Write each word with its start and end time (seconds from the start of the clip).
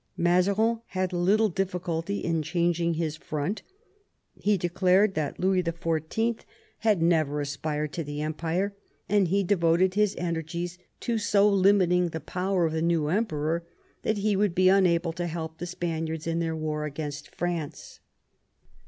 Mazarin 0.17 0.81
had 0.87 1.13
little 1.13 1.49
difficulty 1.49 2.21
in 2.21 2.41
changing 2.41 2.95
his 2.95 3.15
front. 3.15 3.61
He 4.33 4.57
declared 4.57 5.13
that 5.13 5.39
Louis 5.39 5.61
XIV. 5.61 6.39
had 6.79 7.03
never 7.03 7.33
140 7.33 7.39
MAZARIN 7.39 7.45
chap. 7.45 7.47
aspired 7.47 7.93
to 7.93 8.03
the 8.03 8.21
Empire, 8.23 8.75
and 9.07 9.27
he 9.27 9.43
devoted 9.43 9.93
his 9.93 10.15
energies 10.15 10.79
to 11.01 11.19
so 11.19 11.47
limiting 11.47 12.09
the 12.09 12.19
power 12.19 12.65
of 12.65 12.73
the 12.73 12.81
new 12.81 13.09
Emperor 13.09 13.63
that 14.01 14.17
he 14.17 14.35
would 14.35 14.55
be 14.55 14.69
unable 14.69 15.13
to 15.13 15.27
help 15.27 15.59
the 15.59 15.67
Spaniards 15.67 16.25
in 16.25 16.39
their 16.39 16.55
war 16.55 16.85
against 16.85 17.35
France. 17.35 17.99